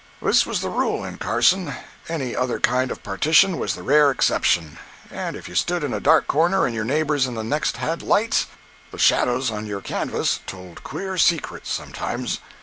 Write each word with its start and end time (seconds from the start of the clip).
This 0.19 0.47
was 0.47 0.61
the 0.61 0.69
rule 0.71 1.03
in 1.05 1.19
Carson—any 1.19 2.35
other 2.35 2.59
kind 2.59 2.89
of 2.89 3.03
partition 3.03 3.59
was 3.59 3.75
the 3.75 3.83
rare 3.83 4.09
exception. 4.09 4.79
And 5.11 5.35
if 5.35 5.47
you 5.47 5.53
stood 5.53 5.83
in 5.83 5.93
a 5.93 5.99
dark 5.99 6.33
room 6.33 6.55
and 6.55 6.73
your 6.73 6.83
neighbors 6.85 7.27
in 7.27 7.35
the 7.35 7.43
next 7.43 7.77
had 7.77 8.01
lights, 8.01 8.47
the 8.89 8.97
shadows 8.97 9.51
on 9.51 9.67
your 9.67 9.81
canvas 9.81 10.39
told 10.47 10.83
queer 10.83 11.19
secrets 11.19 11.69
sometimes! 11.71 12.39